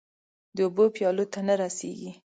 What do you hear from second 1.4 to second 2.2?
نه رسيږې